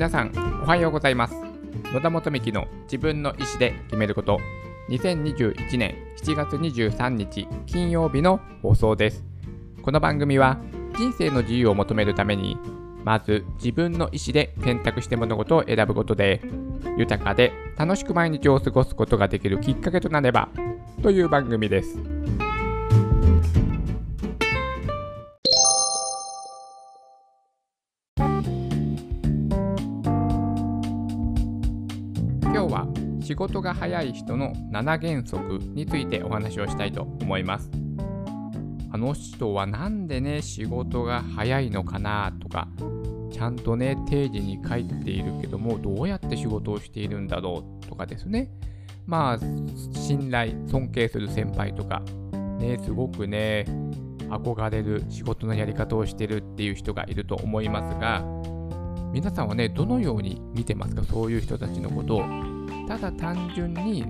[0.00, 1.34] 皆さんおはようございます。
[1.92, 4.40] 野田元幹の自分の意思で決めること。
[4.88, 9.22] 2021年7月23日金曜日の放送です。
[9.82, 10.56] この番組は
[10.96, 12.56] 人生の自由を求めるために
[13.04, 16.40] まず自分の意思で選択して物事を選ぶことで
[16.96, 20.48] 豊かで楽しく毎日を過ごすことができるきっかけとなれば
[21.02, 21.98] という番組です。
[33.30, 37.70] 仕事が早い人の7原則についてお話をしたいと思います。
[38.90, 42.66] あの人はなんでね仕事が早いのかなとか
[43.30, 48.50] ちゃんとね定時に帰っているけどもどうやって仕事をしているんだろうとかですね。
[49.06, 49.38] まあ
[49.96, 52.02] 信頼尊敬する先輩とか
[52.58, 53.64] ねすごくね
[54.28, 58.24] 憧れる仕事のやり方をしてるっていう人がいると思いますが
[59.12, 62.49] 皆さんはねどのように見てますかそういう人たちのことを
[62.86, 64.04] ただ単純に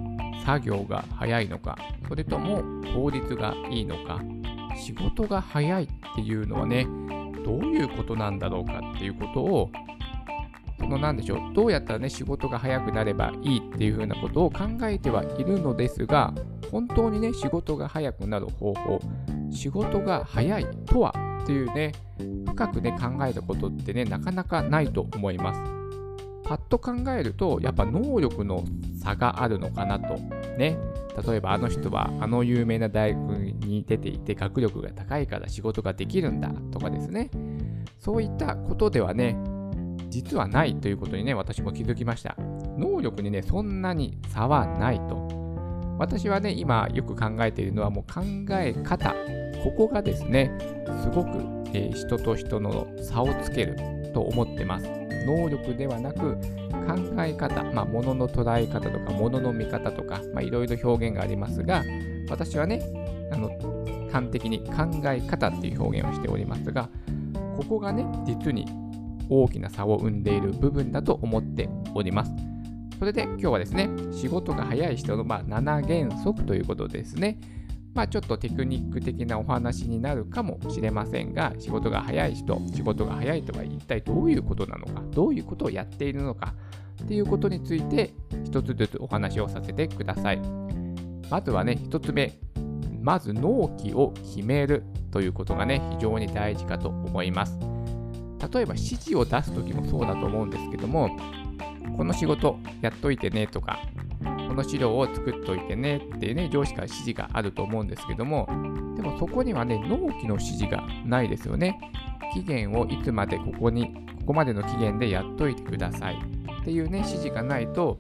[0.45, 2.63] 作業が早いのかそれとも
[2.95, 4.21] 効率がいいのか
[4.77, 6.87] 仕事が早いっていうのはね
[7.45, 9.71] どういうことなんだろうかっていうことを
[10.79, 16.33] その何でしょうどうやったらね仕事が早くなればいいっていうふうなことを考えてはいるのですが
[16.71, 19.01] 本当にね仕事が早くなる方法
[19.53, 21.93] 仕事が早いとはっていうね
[22.47, 25.80] 深くね考えたことってねなかなかないと思います。
[26.51, 28.65] パッと考えるとやっぱ能力の
[29.01, 30.15] 差があるのかなと。
[30.59, 30.77] ね。
[31.25, 37.31] 例えばあの人はあの有名な大学に出ていて学力が高いから仕事ができるんだとかですね。
[38.01, 39.37] そういったことではね
[40.09, 42.35] 実はないということにね私も気づきました。
[42.77, 45.29] 能力にねそんなに差はないと。
[46.01, 48.23] 私はね今よく考えているのはもう考
[48.59, 49.15] え方。
[49.63, 50.51] ここがですね
[51.01, 51.29] すごく、
[51.75, 53.77] えー、人と人の差をつける
[54.13, 55.00] と思ってます。
[55.27, 61.85] 能力ではなく考え方、まあ、物の捉え方とか物の見方とかいろいろ表現がありますが
[62.29, 62.83] 私はね
[63.33, 63.51] あの
[64.11, 66.89] 端的に考え方っていう表現をしておりますが
[67.57, 68.67] ここがね実に
[69.29, 72.33] 大きな差を生んでいる部分だと思っております。
[72.99, 77.39] それで今日はですね仕事が早い人のま7原則ということですね。
[77.95, 86.55] まあちょっとテクニック的なお話になるかもしれませんが、仕事が早い人、仕事が早いとは一体どういうことなのか、どういうことをやっているのか
[87.03, 88.15] っていうことについて
[88.45, 90.41] 一つずつお話をさせてください。
[91.31, 92.39] まずはね、一つ目、
[93.01, 97.59] まず納期を決めるということがね、非常に大事かと思います。
[98.53, 101.11] 例えば指示を出すときもそうだと思うんですけども、
[101.97, 103.81] この仕事やっといてねとか、
[104.61, 108.47] の資料を作っといてねっていうね、上司から指示があると思うんですけども、
[108.97, 111.79] でもそこにはね、納期の指示がないですよね。
[112.35, 116.19] 期限をいつまでここに、ここまでの期限でやっといてください
[116.61, 117.99] っていうね、指示がないと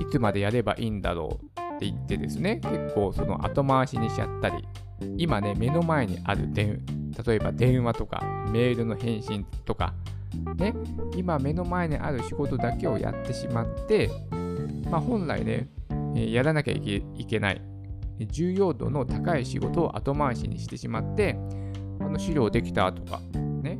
[0.00, 1.44] いつまでやればいいんだろう
[1.76, 4.68] って言ってですね、結構その後回しにしちゃったり、
[5.16, 6.84] 今ね、目の前にある電、
[7.26, 8.22] 例えば電話とか
[8.52, 9.94] メールの返信とか、
[10.56, 10.74] ね、
[11.16, 14.10] 今目の前にある仕事だけをやってしまって、
[14.90, 15.68] まあ、本来ね、
[16.14, 17.62] やらなきゃいけない
[18.26, 21.36] 重要度の高い仕事を後回しにしてしまって、
[22.00, 23.20] あの資料できたとか、
[23.62, 23.78] ね、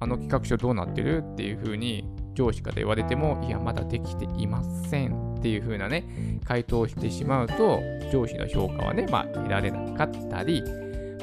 [0.00, 7.80] あの企画書どうなってるっていうふうに上司から言われても、いや、まだできていませんっていうふうなね、回答をしてしまうと、
[8.12, 10.62] 上司の評価はね、まあ、得られなかったり、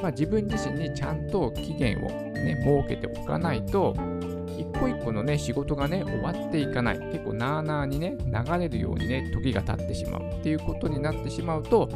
[0.02, 3.96] まあ、自分自身にちゃんと期限をね、設けておかないと、
[4.82, 7.00] 個一個のね、仕事がね、終わっていかない。
[7.00, 11.88] 結構なーなーにね、流れるようにね、時が経ってしまうっていうことになってしまうと、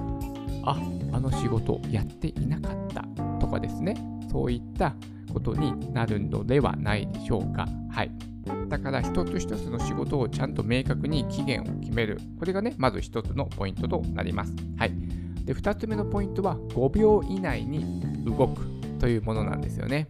[0.64, 0.80] あ、
[1.12, 3.04] あの仕事やっていなかった
[3.40, 3.96] とかですね、
[4.32, 4.96] そういった
[5.34, 7.68] ことになるのではないでしょうか。
[7.90, 8.12] はい。
[8.70, 12.20] だから一つ一つの仕事をちゃんと明確に期限を決める。
[12.38, 14.54] これがね、まず一つのポイントとなります。
[14.78, 14.94] はい。
[15.44, 18.62] で、二つ目のポイントは5秒以内に動く
[19.00, 20.08] というものなんですよね。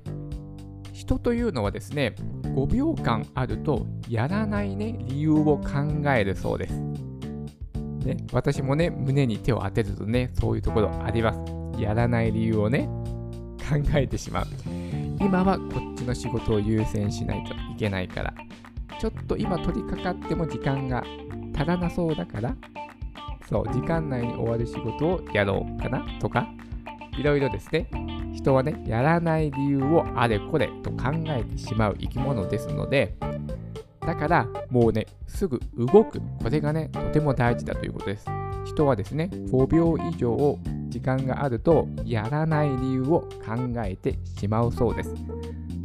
[0.95, 2.15] 人というのはですね、
[2.55, 6.79] 5秒間あるとやらないね、理由を考えるそうです。
[8.05, 11.81] ね、私もね、胸に手を当てるとね、そういうところあります。
[11.81, 12.87] やらない理由をね、
[13.69, 14.45] 考えてしまう。
[15.19, 18.33] 今はこっちの仕事を優先しないといけないから、
[18.97, 21.03] ちょっと今取り掛かっても時間が
[21.53, 22.55] 足らなそうだから、
[23.49, 26.47] そう、時間内に終わる仕事をやろうかなとか、
[27.17, 27.89] いろいろですね、
[28.35, 33.15] 人はね、やらない理由をあれこれと考えてしまう生き物ですので、
[34.01, 36.21] だからもうね、すぐ動く。
[36.41, 38.25] これがね、とても大事だということです。
[38.65, 40.59] 人はですね、5秒以上
[40.89, 45.13] 時間があると、やらない理由を考えてしまうそうです。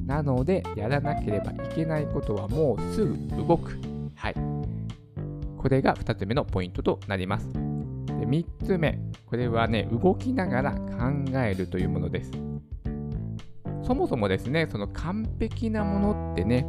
[0.06, 3.78] なので、やらなければいけないことはもうすぐ動く。
[4.16, 4.34] はい。
[5.56, 7.69] これが2つ目のポイントとなります。
[8.20, 10.78] で3つ目、これはね、動きながら考
[11.38, 12.30] えるというものです。
[13.82, 16.66] そもそもですね、その完璧なものってね、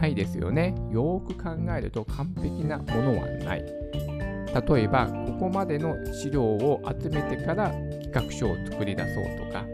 [0.00, 0.74] ないですよね。
[0.90, 3.64] よーく考えると完璧なものはない。
[3.66, 7.70] 例えば、ここまでの資料を集めてから
[8.02, 9.64] 企画書を作り出そうとか、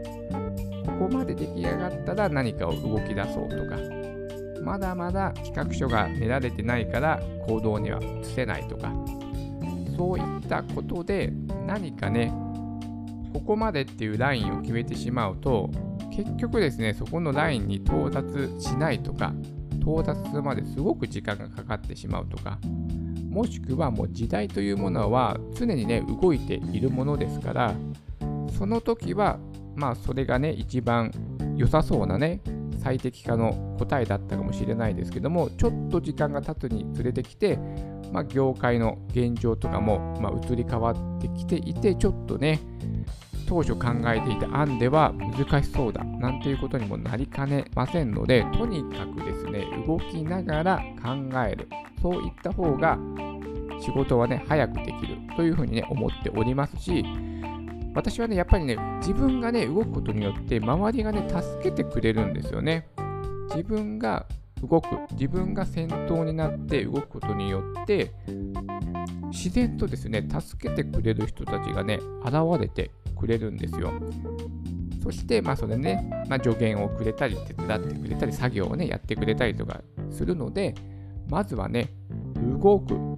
[0.85, 3.77] ここまで出来上がったら何かを動き出そうとか、
[4.61, 8.91] まだまだ企画書が練られてないから行動には移せないとか、
[9.97, 11.33] そういったことで
[11.65, 12.31] 何かね、
[13.33, 15.69] ここまでっていうラインを決めてしまうと、
[16.15, 19.33] 結局ですね、そこのラインに到達しないとか、
[19.81, 22.59] 到達するまですごく時間がかかってしまうとか、
[23.29, 27.73] もしくはもう時代というものは常にね、動いているものですから、
[28.57, 29.39] その時は、
[29.75, 31.11] まあそれがね、一番
[31.55, 32.41] 良さそうなね、
[32.87, 37.59] 最適化の答えだったかもしれないですけども、ちょっと時間が経つにつれてきて、
[38.13, 42.61] まあ、業界の現状とかも、まあ、移り変わってきていて、ちょっとね、
[43.45, 51.67] 当初考えていた案では難しそうだなんていうことにもなりかねませんので、とにかくですね、動きながら考える。
[52.01, 52.97] そういった方が
[53.81, 57.03] 仕事はね、早くできるというふうにね、思っておりますし、
[57.93, 62.87] 私はね、やっぱりね、自分がね、動くことによって、周りがね、助けてくれるんですよね。
[63.49, 64.25] 自分が
[64.61, 68.11] 動く、自分が先頭になって動くことによって、
[69.31, 73.91] 自然とですね、助けてくれる人たちがね、現れてくれるんですよ。
[75.03, 80.75] そして、まあ、それね、まあ、助言をくれたり、手伝ってくれたり、作業をね、やってくれたりとかするので、
[81.29, 81.93] まずはね、
[82.61, 83.16] 動く。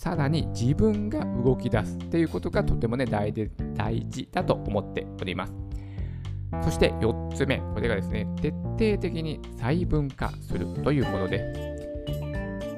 [0.00, 5.52] さらに自分が動き出すっていうことがとてもね、大事だと思っております。
[6.62, 11.52] そして4つ目、これがですね、徹底的に細分化するというもので、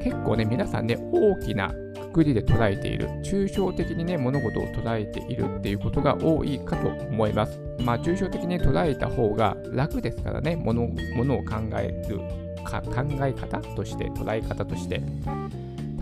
[0.02, 1.72] 結構ね、皆さんね、大きな
[2.12, 7.60] くりで捉えている、抽象的にね、物事を捉えているっていうことが多いかと思います。
[7.84, 12.18] まあ、抽象的に捉えた方が楽ですからね、ものを考える
[12.64, 15.00] か、考え方として、捉え方として。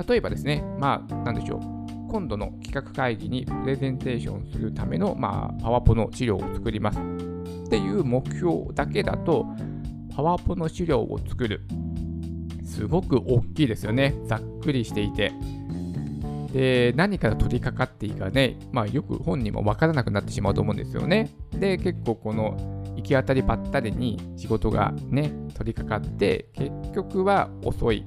[0.09, 1.61] 例えばですね、まあ、なんでしょう。
[2.11, 9.47] 今度の企画会議にプレゼンテーションするための、まあ、パワポの資料を作りますっていう目標だけだと、
[10.15, 11.61] パワポの資料を作る。
[12.65, 14.15] すごく大きいですよね。
[14.27, 15.33] ざっくりしていて。
[16.53, 21.31] で、何から取り掛かっていいかね、まあよく本人もわからなくなってしまうと思うんですよね。
[21.53, 22.57] で、結構この
[22.97, 28.05] 行き当たりばったりに仕事がね、取り掛かって、結局は遅い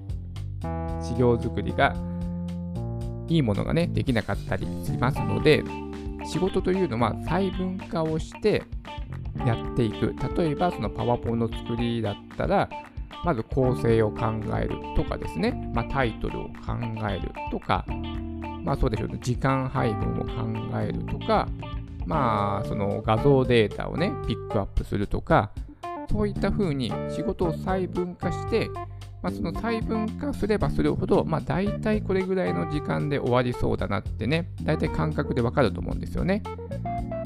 [1.01, 1.95] 資料作りが
[3.27, 5.63] いいものがね、できなかったりしますので、
[6.25, 8.63] 仕事というのは細分化をして
[9.45, 10.15] やっていく。
[10.38, 12.69] 例えば、そのパワポの作りだったら、
[13.24, 14.25] まず構成を考
[14.60, 16.51] えるとかですね、まあ、タイトルを考
[17.10, 17.86] えるとか、
[18.63, 21.48] まあそうでしょうね、時間配分を考えるとか、
[22.06, 25.51] まあその画像データをね、ピックアップするとか、
[26.10, 28.69] そういった風に仕事を細分化して、
[29.24, 36.44] まあ、その細分化すればするほど、まあ、大体これぐらいの時間で終わりそうだなってね、大体感覚でわかると思うんですよね。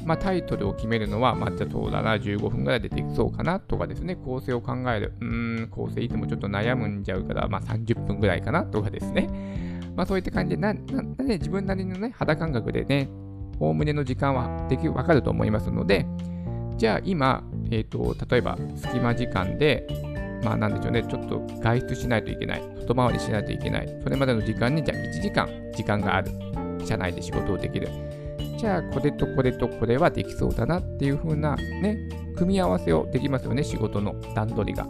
[0.04, 5.12] まあ、タイトルを決めるのは、まあ、じゃあそうだな、15分ぐらいでできそうかなとかですね、構成を考える。
[5.20, 9.28] うーん、構成いつもちょっと悩むんじゃうから、まあ、30分ぐらいかなとかですね。
[9.96, 13.08] まあそういった感じで、な、な、自分なりのね、肌感覚でね、
[13.58, 16.06] おおむねの時間はできる、わかると思いますので、
[16.76, 19.86] じゃあ今、え、ー、と、例えば隙間時間で、
[20.42, 26.30] まあなんでしょうね、ちょっと外出しないといけない、外回りしないといけない、それまでの時間に、じゃあ1時間時間がある、
[26.84, 27.88] 社内で仕事をできる。
[28.58, 31.96] じゃあこれとこれとこれはできそうだなっていう風なね、
[32.36, 34.86] 組み合わせをできますよね、仕事の段取りが。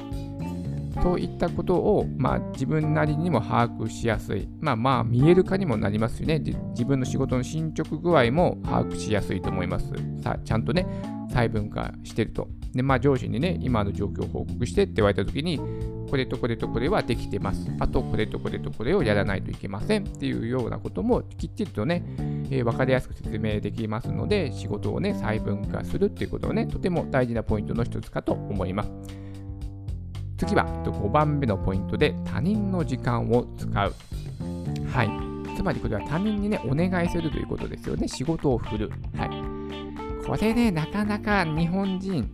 [1.03, 4.49] そういったことを、まあ、自分なりにも把握しやすい。
[4.61, 6.41] まあまあ、見える化にもなりますよね。
[6.41, 9.93] 自分の仕事の進捗具合も把握しやすいと思います。
[10.23, 10.87] さちゃんとね、
[11.29, 12.49] 細分化してると。
[12.73, 15.61] で、まあ、上司にね、今の状況を報告してって言われたときに、
[16.09, 17.67] これとこれとこれはできてます。
[17.81, 22.03] あと、これとこれとこれをやらないといけませんっていうようなこともきっちりとね、
[22.51, 28.91] えー、分かりやすく説明できますので、仕事をね、細分化するっていうことはね、とても大事なポイントの一つかと思います。
[30.39, 33.95] 次は5番目のポイントで他人の時間を使う。
[34.93, 35.57] はい。
[35.57, 38.07] つまりこれは他人にね、お願いするということですよね。
[38.07, 38.91] 仕事を振る。
[39.17, 39.59] はい。
[40.25, 42.31] これね、なかなか日本人、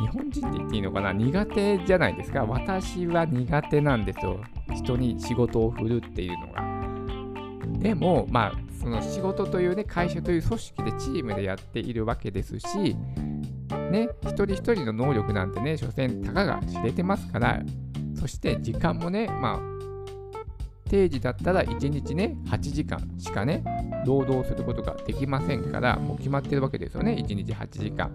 [0.00, 1.12] 日本人って言っていいのかな？
[1.12, 2.44] 苦手じゃないですか。
[2.44, 4.40] 私は苦手なんですよ。
[4.74, 6.64] 人に仕事を振るっていうのが。
[7.78, 12.96] でも、まあ、その仕事というね、会社という組織でチームでやっているわけですし、
[13.90, 17.62] ね、一人一人の能力なんてね、所詮たかが知れてますから、
[18.14, 23.62] そして時間もね、まあ、定時だったら1日ね、8時間しかね、
[24.04, 28.10] 労働することができませんから、もう決まってるわけですよね、1日8時間。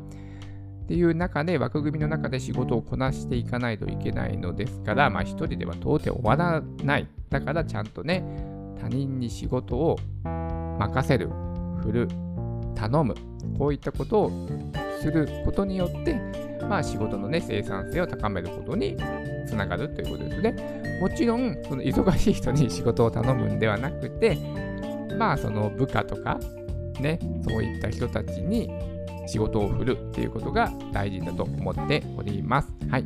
[0.85, 7.07] っていう中で、枠組みの中で仕事をこなしていかないといけないのですから、まあ一人では到底終わらない。
[7.29, 8.23] だからちゃんとね、
[8.79, 11.29] 他人に仕事を任せる、
[11.81, 12.07] 振る、
[12.75, 13.15] 頼む、
[13.57, 14.47] こういったことを
[15.01, 16.13] することによって、
[16.69, 18.95] まあ、仕事の、ね、生産性を高めることに
[19.47, 20.99] つながるということですね。
[21.01, 24.37] もちろん、その忙しい人に仕事を頼むんではなくて、
[25.17, 26.39] まあ、その部下とか、
[26.99, 28.69] ね、そういった人たちに
[29.27, 32.71] 仕事を振るっていうことが大事だと思っております。
[32.89, 33.05] はい。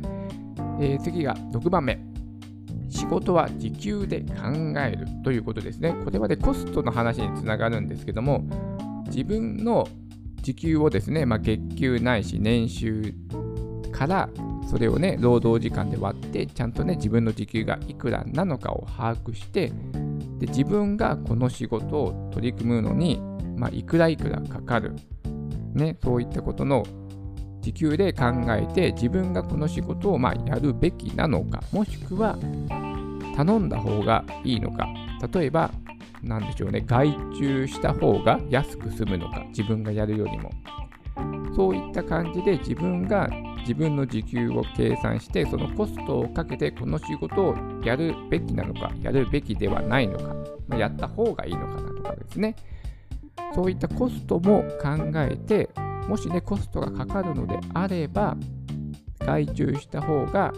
[0.80, 1.98] えー、次が6番目。
[2.88, 5.94] 仕事は時給で考えるということですね。
[6.04, 8.44] これはね、コストの話につながるんですけども、
[9.06, 9.86] 自分の
[10.42, 13.14] 時給をですね、まあ、月給ないし年収
[13.92, 14.28] から
[14.70, 19.72] それをね、労働時間で割って、ちゃんとね、自分の時給がいくらなのかを把握して、
[20.38, 23.20] で自分がこの仕事を取り組むのに、
[23.56, 24.94] まあ、いくらいくらかかる、
[25.74, 26.84] ね、そういったことの
[27.60, 32.38] 時給で考えて、自分がこの仕事をまあやるべきなのか、もしくは
[33.36, 34.88] 頼んだ方がいいのか、
[35.32, 35.70] 例えば、
[36.22, 40.50] なんでしょうね、外注した方が安く済むのか、自分がやるよりも。
[41.54, 43.28] そういった感じで自分が
[43.60, 50.34] 自分の時給を計算して、そのコストをかけてこの仕事をやるべきなのか、やるべきではないのか、
[50.68, 52.56] まあ、やった方がいいのかなとかですね。
[53.54, 55.70] そういったコストも考えて、
[56.08, 58.36] もしね、コストがかかるのであれば、
[59.20, 60.52] 外注した方が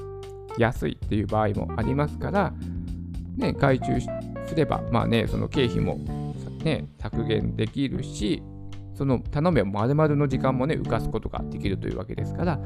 [0.59, 2.53] 安いっていう場合もありますから、
[3.37, 4.01] ね、外注
[4.47, 5.99] すれば、まあね、その経費も、
[6.65, 8.43] ね、削減できるし、
[8.95, 12.61] その頼めば丸々の時間もね、浮かすことができるというわけですから、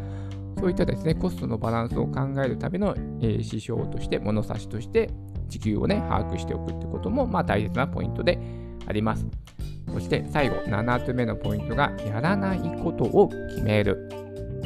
[0.58, 5.10] そういったですね、コストのバランスを考えるための、え、指標として、物差しとして、
[5.48, 8.38] 時給をね、把握しておくってことも、まあ大切なポイントで
[8.86, 9.26] あります。
[9.92, 14.08] そして最後、7つ目のポイントが、やらないことを決める。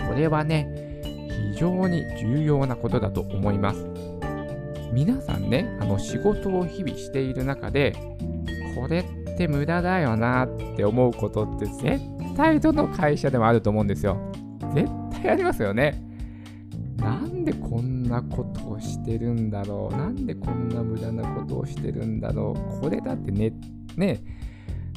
[0.09, 1.03] これはね、
[1.53, 3.87] 非常に重要なことだと思います。
[4.93, 7.95] 皆さんね、あの仕事を日々している中で、
[8.75, 12.01] これって無駄だよなって思うことって絶
[12.37, 14.17] 対どの会社でもあると思うんですよ。
[14.75, 14.89] 絶
[15.23, 16.11] 対ありますよね。
[17.01, 23.53] なんでこんなことをしてるんだろうなんでこんな無駄なことをしてるんだろうこれだってね、
[23.97, 24.21] ね、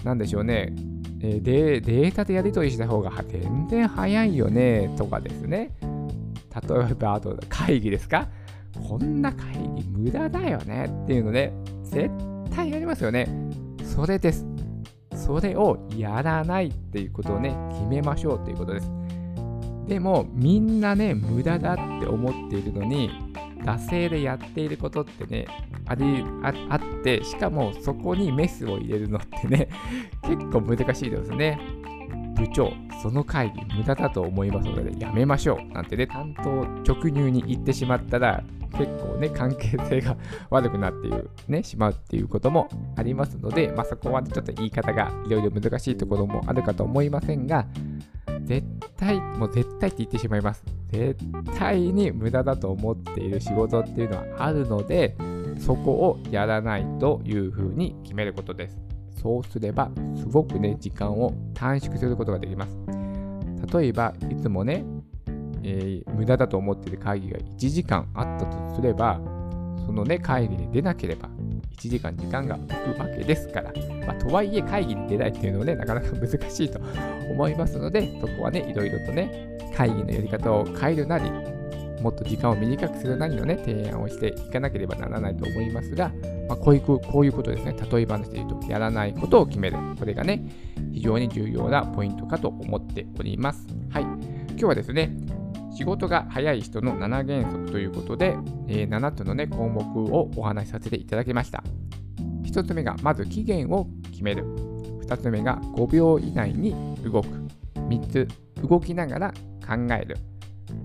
[0.03, 0.73] なんでしょうね、
[1.21, 5.75] えー、デデータでやり取りした方が全然早いよねとかですね。
[5.81, 5.89] 例
[6.91, 8.27] えば、あと会議ですか？
[8.87, 12.09] こんな会議無駄だよねっていうので、絶
[12.53, 13.27] 対やりますよね。
[13.83, 14.45] それです。
[15.15, 18.91] それをやらないっていうことをね、決めましょうっていうことです。
[19.87, 23.09] でも、みんなね、無駄だって思っているのに、
[23.63, 25.47] 惰性でやっていることってね、
[25.87, 29.69] ありあって、しかもそこにメスを入れるのってね、
[30.23, 31.59] 結構難しいですね。
[32.35, 38.43] 部長、その会議無駄だと思いますのでやめましょうなんてね、担当直入に言ってしまったら、
[38.77, 40.17] 結構ね、関係性が
[40.49, 47.67] 悪くなっていう、ね、しまうっていうこともありますので、まあ、そこはちょっと言い方がいろいろ難しいところもあるかと思いませんが、
[48.53, 48.67] 絶
[48.97, 50.63] 対、もう絶対って言ってしまいます。
[50.91, 51.17] 絶
[51.57, 55.15] 対に無駄だと思っている仕事っていうのはあるので、
[55.57, 58.77] そこをやらないというふうに決めることです。
[59.19, 62.77] そうすれば、すごくね、時間を短縮することができます。
[63.75, 64.85] 例えば、いつもね、
[65.63, 69.19] えー、無駄だと思っている会議が1時間あったとすれば、
[69.83, 71.27] そのね、会議に出なければ、
[71.77, 73.73] 1時間時間が浮くわけですから、
[74.05, 76.79] まあ、とはいえ会議に出ないっていうのはね、なかなか難しいと
[77.29, 81.29] 思いますので、そこはね、いろいろとね、会議のやり方を変えるなり、
[82.01, 86.11] もっと時間を短くするなりのね、提案をしていかなければならないと思いますが、
[86.47, 89.77] まあ、こういうこういうことですね、例え話で言うと、やらないことを決める。
[89.97, 90.43] これがね、
[90.91, 93.65] 非常に重要なポイントかと思っております。
[93.89, 94.03] はい。
[94.03, 95.15] 今日はですね、
[95.75, 98.37] 仕事が早い人の7原則ということで、
[98.67, 99.81] えー、7つの、ね、項目
[100.13, 101.63] をお話しさせていただきました。
[102.43, 104.45] 1つ目が、まず期限を決める。
[105.01, 107.27] 2つ目が、5秒以内に動く。
[107.75, 108.27] 3つ、
[108.61, 109.33] 動きながら
[109.65, 110.17] 考える。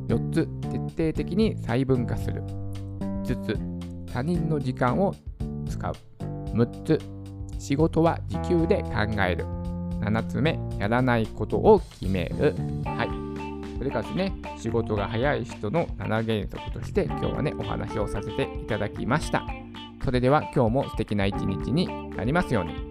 [0.08, 0.46] 4つ、
[0.96, 2.42] 徹底的に細分化する。
[3.00, 3.58] 5つ、
[4.12, 5.14] 他人の時間を
[5.68, 5.94] 使う。
[6.54, 6.98] 6つ、
[7.58, 9.44] 仕事は時給で考える。
[10.00, 12.54] 7つ目、やらないことを決める。
[12.84, 13.17] はい。
[13.78, 19.46] それからですね、仕事が早い人の7原則として今日はね、お話をさせていただきました。
[20.04, 22.87] それでは今日も素敵な一日になりますように。